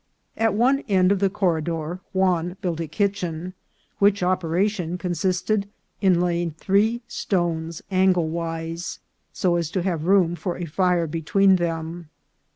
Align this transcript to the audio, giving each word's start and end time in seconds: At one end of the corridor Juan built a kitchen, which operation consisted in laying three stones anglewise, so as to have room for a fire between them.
At 0.35 0.55
one 0.55 0.79
end 0.89 1.11
of 1.11 1.19
the 1.19 1.29
corridor 1.29 1.99
Juan 2.11 2.57
built 2.61 2.79
a 2.79 2.87
kitchen, 2.87 3.53
which 3.99 4.23
operation 4.23 4.97
consisted 4.97 5.69
in 6.01 6.19
laying 6.19 6.49
three 6.49 7.03
stones 7.07 7.83
anglewise, 7.91 8.97
so 9.31 9.57
as 9.57 9.69
to 9.69 9.83
have 9.83 10.05
room 10.07 10.33
for 10.35 10.57
a 10.57 10.65
fire 10.65 11.05
between 11.05 11.57
them. 11.57 12.09